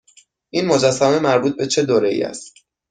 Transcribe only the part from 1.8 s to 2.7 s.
دوره ای است؟